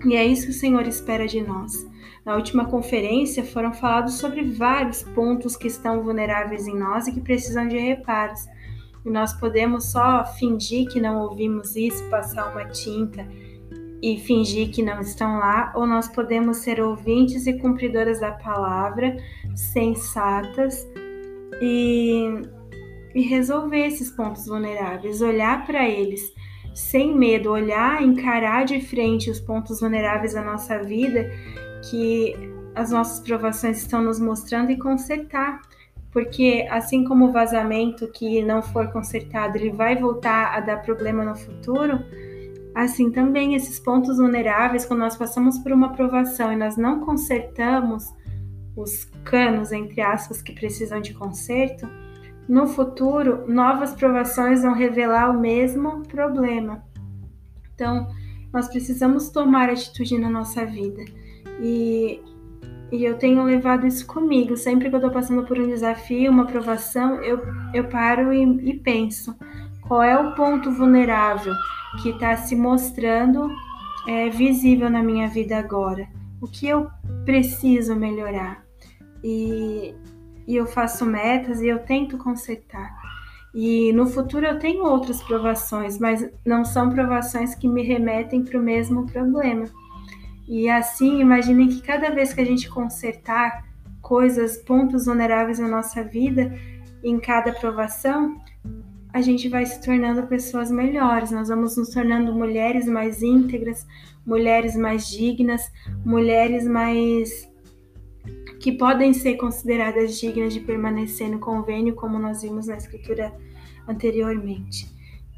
[0.06, 1.89] e é isso que o Senhor espera de nós.
[2.26, 7.21] Na última conferência foram falados sobre vários pontos que estão vulneráveis em nós e que
[7.21, 8.45] precisam de reparos.
[9.06, 13.26] E nós podemos só fingir que não ouvimos isso, passar uma tinta
[14.02, 19.16] e fingir que não estão lá, ou nós podemos ser ouvintes e cumpridoras da palavra,
[19.56, 20.88] sensatas
[21.62, 22.42] e,
[23.14, 26.34] e resolver esses pontos vulneráveis, olhar para eles
[26.74, 31.30] sem medo, olhar, encarar de frente os pontos vulneráveis da nossa vida
[31.90, 32.36] que
[32.74, 35.62] as nossas provações estão nos mostrando e consertar.
[36.12, 41.24] Porque assim como o vazamento que não for consertado, ele vai voltar a dar problema
[41.24, 42.00] no futuro,
[42.73, 48.05] Assim também esses pontos vulneráveis, quando nós passamos por uma aprovação e nós não consertamos
[48.75, 51.88] os canos, entre aspas, que precisam de conserto,
[52.47, 56.84] no futuro novas provações vão revelar o mesmo problema.
[57.73, 58.07] Então,
[58.53, 61.03] nós precisamos tomar atitude na nossa vida.
[61.62, 62.21] E,
[62.91, 64.57] e eu tenho levado isso comigo.
[64.57, 67.39] Sempre que eu estou passando por um desafio, uma aprovação, eu,
[67.73, 69.36] eu paro e, e penso:
[69.88, 71.54] qual é o ponto vulnerável?
[72.00, 73.50] que está se mostrando
[74.08, 76.08] é, visível na minha vida agora.
[76.39, 76.89] O que eu
[77.26, 78.63] preciso melhorar?
[79.24, 79.94] E,
[80.48, 82.96] e eu faço metas e eu tento consertar.
[83.54, 88.58] E no futuro eu tenho outras provações, mas não são provações que me remetem para
[88.58, 89.65] o mesmo problema.
[90.48, 93.65] E assim, imaginem que cada vez que a gente consertar
[94.02, 96.58] coisas, pontos vulneráveis na nossa vida,
[97.04, 98.38] em cada provação,
[99.13, 103.86] a gente vai se tornando pessoas melhores, nós vamos nos tornando mulheres mais íntegras,
[104.26, 105.71] mulheres mais dignas,
[106.06, 107.50] mulheres mais
[108.60, 113.34] que podem ser consideradas dignas de permanecer no convênio, como nós vimos na escritura
[113.88, 114.88] anteriormente.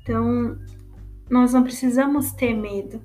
[0.01, 0.57] Então,
[1.29, 3.01] nós não precisamos ter medo.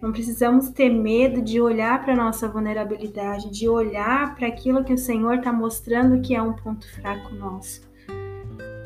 [0.00, 4.94] Não precisamos ter medo de olhar para a nossa vulnerabilidade, de olhar para aquilo que
[4.94, 7.89] o Senhor está mostrando que é um ponto fraco nosso.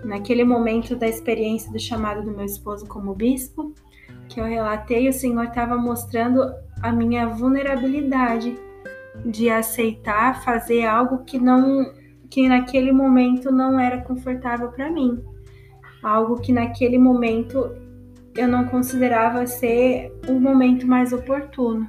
[0.04, 3.74] Naquele momento da experiência do chamado do meu esposo como bispo,
[4.28, 6.42] que eu relatei, o Senhor estava mostrando
[6.82, 8.58] a minha vulnerabilidade
[9.24, 11.92] de aceitar fazer algo que não
[12.28, 15.22] que naquele momento não era confortável para mim.
[16.02, 17.70] Algo que naquele momento
[18.36, 21.88] eu não considerava ser o momento mais oportuno.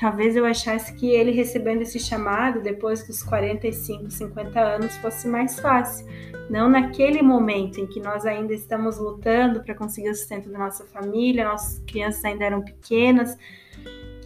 [0.00, 5.60] Talvez eu achasse que ele recebendo esse chamado depois dos 45, 50 anos fosse mais
[5.60, 6.06] fácil.
[6.48, 10.86] Não naquele momento em que nós ainda estamos lutando para conseguir o sustento da nossa
[10.86, 13.36] família, nossas crianças ainda eram pequenas,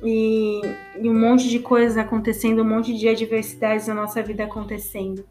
[0.01, 0.61] e,
[1.01, 5.27] e um monte de coisas acontecendo, um monte de adversidades na nossa vida acontecendo.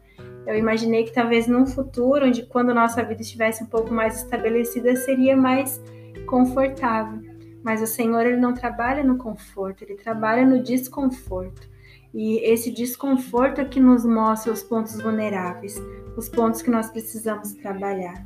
[0.46, 4.94] Eu imaginei que talvez num futuro, onde quando nossa vida estivesse um pouco mais estabelecida,
[4.94, 5.82] seria mais
[6.26, 7.33] confortável.
[7.64, 11.66] Mas o Senhor ele não trabalha no conforto, ele trabalha no desconforto.
[12.12, 15.82] E esse desconforto é que nos mostra os pontos vulneráveis,
[16.16, 18.24] os pontos que nós precisamos trabalhar.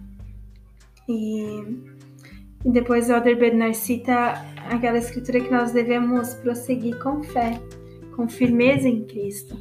[1.08, 1.60] E,
[2.64, 4.32] e depois o Elder Bernard cita
[4.68, 7.58] aquela escritura que nós devemos prosseguir com fé,
[8.14, 9.56] com firmeza em Cristo.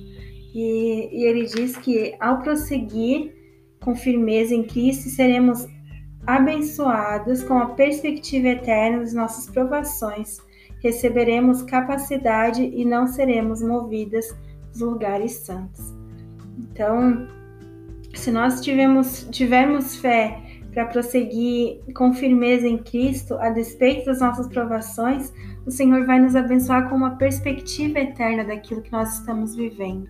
[0.54, 3.38] E, e ele diz que ao prosseguir
[3.80, 5.66] com firmeza em Cristo, seremos
[6.28, 10.40] abençoados com a perspectiva eterna das nossas provações.
[10.84, 14.36] Receberemos capacidade e não seremos movidas
[14.72, 15.96] dos lugares santos.
[16.60, 17.28] Então,
[18.14, 20.40] se nós tivermos, tivermos fé
[20.74, 25.34] para prosseguir com firmeza em Cristo, a despeito das nossas provações,
[25.66, 30.08] o Senhor vai nos abençoar com uma perspectiva eterna daquilo que nós estamos vivendo.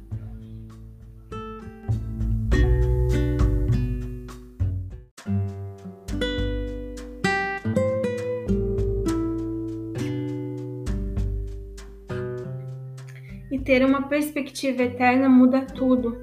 [13.67, 16.17] Ter uma perspectiva eterna muda tudo.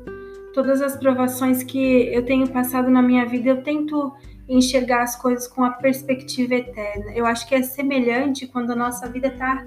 [0.55, 4.15] Todas as provações que eu tenho passado na minha vida, eu tento
[4.49, 7.13] enxergar as coisas com a perspectiva eterna.
[7.15, 9.63] Eu acho que é semelhante quando a nossa vida está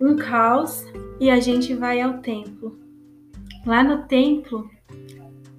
[0.00, 0.86] um caos
[1.18, 2.78] e a gente vai ao templo.
[3.66, 4.70] Lá no templo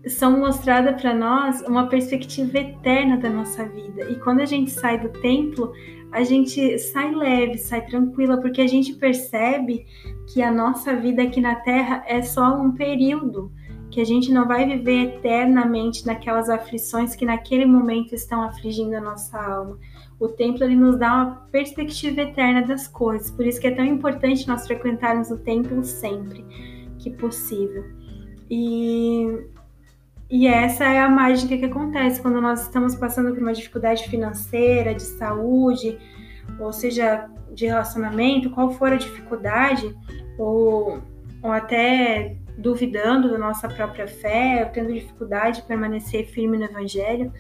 [0.07, 4.09] são mostradas para nós uma perspectiva eterna da nossa vida.
[4.09, 5.73] E quando a gente sai do templo,
[6.15, 9.85] a gente sai leve, sai tranquila, porque a gente percebe
[10.31, 13.51] que a nossa vida aqui na Terra é só um período
[13.91, 19.01] que a gente não vai viver eternamente naquelas aflições que naquele momento estão afligindo a
[19.01, 19.77] nossa alma.
[20.17, 23.85] O templo ele nos dá uma perspectiva eterna das coisas, por isso que é tão
[23.85, 26.45] importante nós frequentarmos o templo sempre
[26.97, 27.83] que possível.
[28.49, 29.47] E,
[30.29, 34.93] e essa é a mágica que acontece quando nós estamos passando por uma dificuldade financeira,
[34.95, 35.97] de saúde,
[36.59, 39.95] ou seja, de relacionamento, qual for a dificuldade,
[40.37, 40.99] ou,
[41.43, 47.31] ou até duvidando da nossa própria fé, tendo dificuldade de permanecer firme no Evangelho.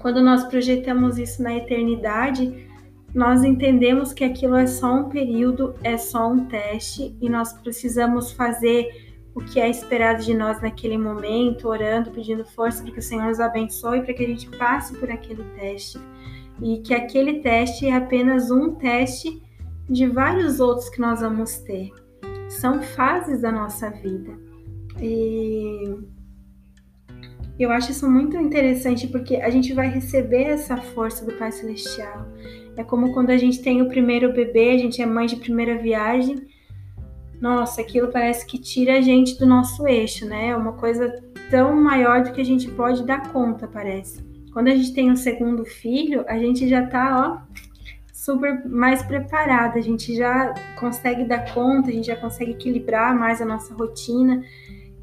[0.00, 2.66] Quando nós projetamos isso na eternidade,
[3.14, 8.30] nós entendemos que aquilo é só um período, é só um teste e nós precisamos
[8.32, 9.05] fazer
[9.36, 13.26] o que é esperado de nós naquele momento, orando, pedindo força para que o Senhor
[13.26, 16.00] nos abençoe, para que a gente passe por aquele teste.
[16.62, 19.42] E que aquele teste é apenas um teste
[19.90, 21.90] de vários outros que nós vamos ter
[22.48, 24.38] são fases da nossa vida.
[24.98, 25.94] E
[27.58, 32.26] eu acho isso muito interessante porque a gente vai receber essa força do Pai Celestial.
[32.74, 35.76] É como quando a gente tem o primeiro bebê, a gente é mãe de primeira
[35.76, 36.55] viagem.
[37.40, 40.48] Nossa, aquilo parece que tira a gente do nosso eixo, né?
[40.48, 41.12] É uma coisa
[41.50, 44.24] tão maior do que a gente pode dar conta, parece.
[44.52, 47.56] Quando a gente tem um segundo filho, a gente já tá, ó,
[48.12, 53.40] super mais preparada, a gente já consegue dar conta, a gente já consegue equilibrar mais
[53.42, 54.42] a nossa rotina.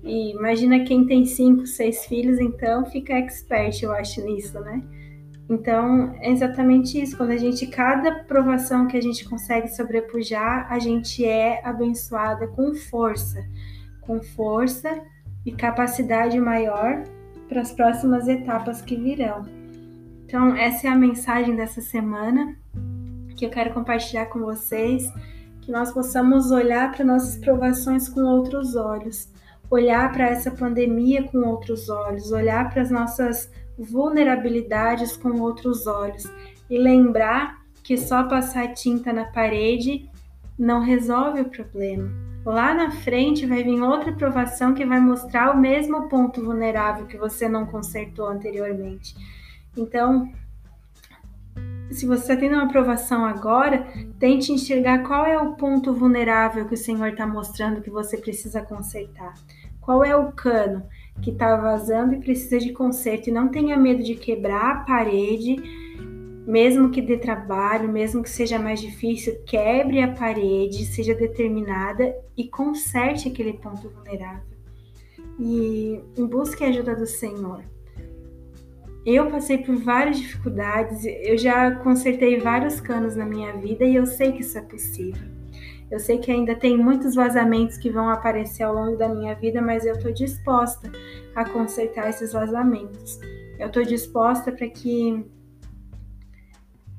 [0.04, 4.84] E imagina quem tem cinco, seis filhos, então fica expert, eu acho, nisso, né?
[5.54, 7.16] Então, é exatamente isso.
[7.16, 12.74] Quando a gente, cada provação que a gente consegue sobrepujar, a gente é abençoada com
[12.74, 13.46] força,
[14.02, 15.00] com força
[15.46, 17.04] e capacidade maior
[17.48, 19.46] para as próximas etapas que virão.
[20.26, 22.56] Então, essa é a mensagem dessa semana
[23.38, 25.04] que eu quero compartilhar com vocês,
[25.62, 29.32] que nós possamos olhar para nossas provações com outros olhos,
[29.70, 36.32] olhar para essa pandemia com outros olhos, olhar para as nossas vulnerabilidades com outros olhos
[36.70, 40.10] e lembrar que só passar tinta na parede
[40.58, 42.10] não resolve o problema.
[42.46, 47.18] Lá na frente vai vir outra provação que vai mostrar o mesmo ponto vulnerável que
[47.18, 49.16] você não consertou anteriormente.
[49.78, 50.30] Então,
[51.90, 53.88] se você está tendo uma aprovação agora,
[54.20, 58.62] tente enxergar qual é o ponto vulnerável que o Senhor está mostrando que você precisa
[58.62, 59.34] consertar.
[59.80, 60.86] Qual é o cano
[61.22, 63.28] que está vazando e precisa de conserto.
[63.28, 65.56] E não tenha medo de quebrar a parede,
[66.46, 72.48] mesmo que dê trabalho, mesmo que seja mais difícil, quebre a parede, seja determinada e
[72.48, 74.54] conserte aquele ponto vulnerável.
[75.40, 77.64] E busque a ajuda do Senhor.
[79.06, 84.06] Eu passei por várias dificuldades, eu já consertei vários canos na minha vida e eu
[84.06, 85.43] sei que isso é possível.
[85.94, 89.62] Eu sei que ainda tem muitos vazamentos que vão aparecer ao longo da minha vida,
[89.62, 90.92] mas eu estou disposta
[91.36, 93.20] a consertar esses vazamentos.
[93.60, 95.24] Eu estou disposta para que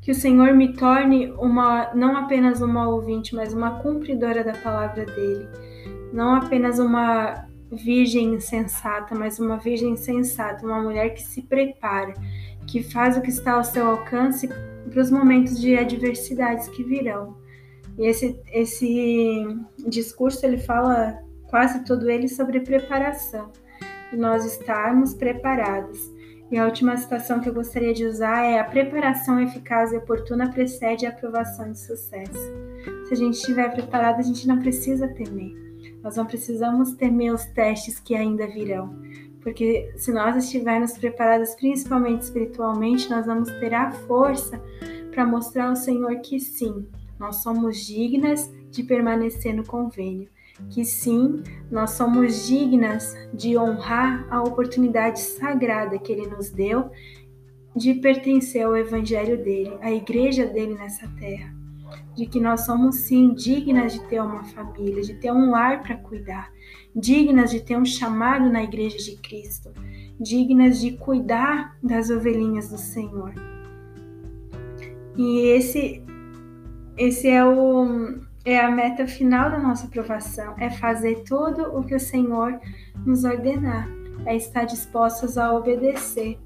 [0.01, 5.05] que o Senhor me torne uma não apenas uma ouvinte, mas uma cumpridora da palavra
[5.05, 5.49] dele.
[6.13, 12.15] Não apenas uma virgem sensata, mas uma virgem sensata, uma mulher que se prepara,
[12.69, 17.43] que faz o que está ao seu alcance para os momentos de adversidades que virão.
[17.99, 19.47] E esse, esse
[19.87, 21.19] discurso ele fala
[21.49, 23.51] quase todo ele sobre preparação,
[24.13, 26.13] nós estarmos preparados.
[26.51, 30.51] E a última citação que eu gostaria de usar é: a preparação eficaz e oportuna
[30.51, 32.53] precede a aprovação de sucesso.
[33.07, 35.53] Se a gente estiver preparado, a gente não precisa temer.
[36.03, 38.95] Nós não precisamos temer os testes que ainda virão,
[39.41, 44.63] porque se nós estivermos preparados, principalmente espiritualmente, nós vamos ter a força
[45.11, 46.87] para mostrar ao Senhor que sim,
[47.19, 50.29] nós somos dignas de permanecer no convênio,
[50.71, 56.91] que sim, nós somos dignas de honrar a oportunidade sagrada que Ele nos deu
[57.75, 61.53] de pertencer ao Evangelho dele, à igreja dele nessa terra.
[62.15, 65.97] De que nós somos sim dignas de ter uma família, de ter um lar para
[65.97, 66.53] cuidar,
[66.95, 69.73] dignas de ter um chamado na igreja de Cristo,
[70.21, 73.35] dignas de cuidar das ovelhinhas do Senhor.
[75.17, 76.04] E esse
[76.97, 81.95] esse é o é a meta final da nossa aprovação, é fazer tudo o que
[81.95, 82.61] o Senhor
[83.07, 83.89] nos ordenar,
[84.27, 86.39] é estar dispostos a obedecer,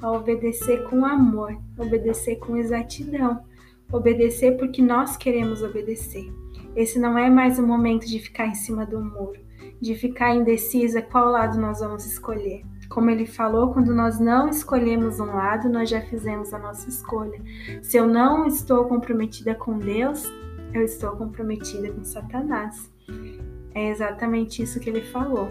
[0.00, 3.42] a obedecer com amor, obedecer com exatidão
[3.90, 6.30] Obedecer porque nós queremos obedecer.
[6.76, 9.40] Esse não é mais o momento de ficar em cima do muro,
[9.80, 12.62] de ficar indecisa qual lado nós vamos escolher.
[12.88, 17.40] Como ele falou, quando nós não escolhemos um lado, nós já fizemos a nossa escolha.
[17.82, 20.24] Se eu não estou comprometida com Deus,
[20.72, 22.90] eu estou comprometida com Satanás.
[23.74, 25.50] É exatamente isso que ele falou.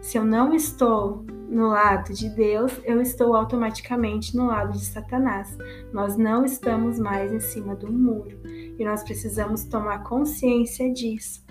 [0.00, 5.56] Se eu não estou no lado de Deus, eu estou automaticamente no lado de Satanás.
[5.92, 8.38] Nós não estamos mais em cima do muro
[8.78, 11.44] e nós precisamos tomar consciência disso.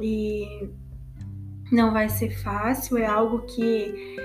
[0.00, 0.70] E
[1.72, 4.16] não vai ser fácil, é algo que,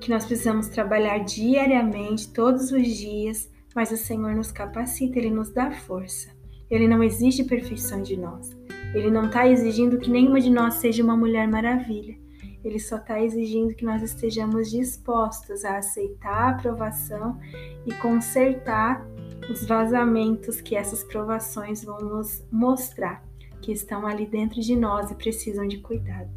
[0.00, 5.50] que nós precisamos trabalhar diariamente, todos os dias, mas o Senhor nos capacita, Ele nos
[5.50, 6.30] dá força.
[6.70, 8.56] Ele não exige perfeição de nós.
[8.94, 12.18] Ele não está exigindo que nenhuma de nós seja uma mulher maravilha.
[12.64, 17.38] Ele só está exigindo que nós estejamos dispostos a aceitar a aprovação
[17.86, 19.06] e consertar
[19.50, 23.24] os vazamentos que essas provações vão nos mostrar,
[23.62, 26.30] que estão ali dentro de nós e precisam de cuidado.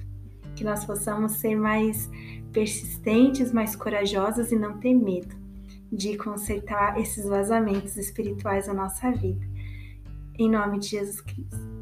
[0.55, 2.09] Que nós possamos ser mais
[2.53, 5.35] persistentes, mais corajosas e não ter medo
[5.91, 9.45] de consertar esses vazamentos espirituais da nossa vida.
[10.39, 11.73] Em nome de Jesus Cristo.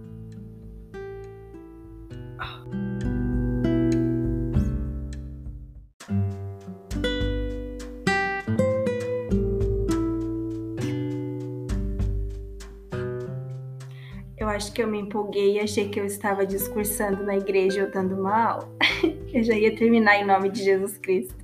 [14.61, 18.15] acho que eu me empolguei e achei que eu estava discursando na igreja ou dando
[18.15, 18.69] uma aula.
[19.33, 21.35] eu já ia terminar em nome de Jesus Cristo,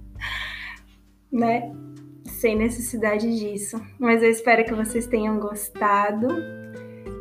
[1.31, 1.71] né?
[2.25, 3.81] Sem necessidade disso.
[3.99, 6.27] Mas eu espero que vocês tenham gostado.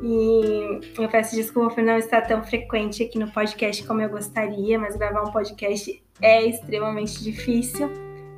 [0.02, 4.78] E eu peço desculpa por não estar tão frequente aqui no podcast como eu gostaria,
[4.78, 7.90] mas gravar um podcast é extremamente difícil,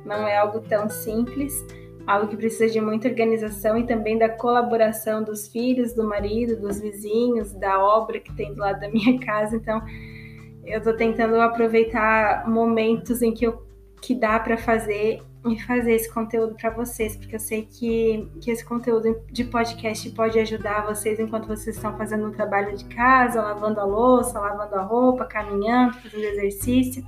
[0.05, 1.53] não é algo tão simples
[2.09, 6.81] algo que precisa de muita organização e também da colaboração dos filhos, do marido, dos
[6.81, 9.55] vizinhos, da obra que tem do lado da minha casa.
[9.55, 9.79] Então,
[10.65, 13.67] eu estou tentando aproveitar momentos em que eu
[14.01, 18.51] que dá para fazer e fazer esse conteúdo para vocês, porque eu sei que, que
[18.51, 23.41] esse conteúdo de podcast pode ajudar vocês enquanto vocês estão fazendo um trabalho de casa,
[23.41, 27.05] lavando a louça, lavando a roupa, caminhando, fazendo exercício,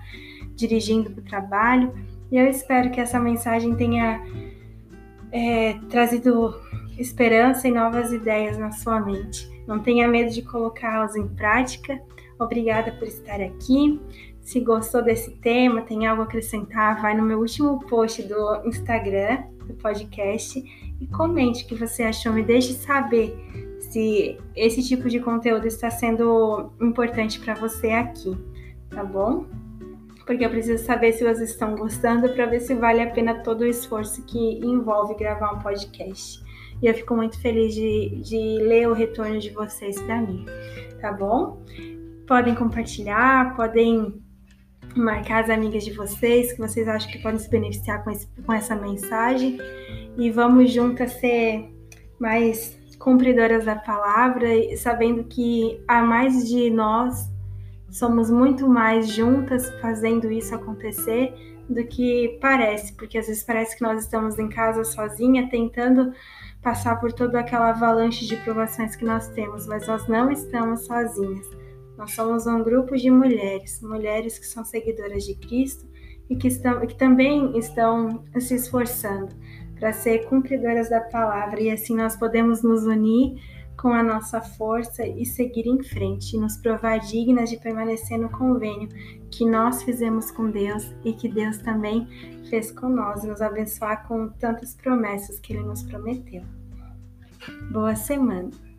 [0.55, 1.93] dirigindo para o trabalho.
[2.31, 4.25] E eu espero que essa mensagem tenha
[5.31, 6.55] é, trazido
[6.97, 9.49] esperança e novas ideias na sua mente.
[9.67, 12.01] Não tenha medo de colocá-las em prática.
[12.41, 14.01] Obrigada por estar aqui.
[14.41, 19.43] Se gostou desse tema, tem algo a acrescentar, vai no meu último post do Instagram
[19.67, 20.59] do podcast
[20.99, 22.33] e comente o que você achou.
[22.33, 23.37] Me deixe saber
[23.79, 28.35] se esse tipo de conteúdo está sendo importante para você aqui,
[28.89, 29.45] tá bom?
[30.25, 33.61] Porque eu preciso saber se vocês estão gostando para ver se vale a pena todo
[33.61, 36.43] o esforço que envolve gravar um podcast.
[36.81, 40.45] E eu fico muito feliz de, de ler o retorno de vocês para mim,
[40.99, 41.61] tá bom?
[42.31, 44.23] Podem compartilhar, podem
[44.95, 48.53] marcar as amigas de vocês, que vocês acham que podem se beneficiar com, esse, com
[48.53, 49.59] essa mensagem.
[50.17, 51.69] E vamos juntas ser
[52.17, 57.29] mais cumpridoras da palavra, sabendo que há mais de nós
[57.89, 61.33] somos muito mais juntas fazendo isso acontecer
[61.67, 66.13] do que parece, porque às vezes parece que nós estamos em casa sozinha tentando
[66.61, 71.60] passar por toda aquela avalanche de provações que nós temos, mas nós não estamos sozinhas.
[72.01, 75.87] Nós somos um grupo de mulheres, mulheres que são seguidoras de Cristo
[76.27, 79.35] e que, estão, que também estão se esforçando
[79.79, 83.39] para ser cumpridoras da palavra, e assim nós podemos nos unir
[83.79, 88.31] com a nossa força e seguir em frente, e nos provar dignas de permanecer no
[88.31, 88.89] convênio
[89.29, 92.07] que nós fizemos com Deus e que Deus também
[92.49, 96.41] fez com nós, nos abençoar com tantas promessas que Ele nos prometeu.
[97.71, 98.70] Boa semana!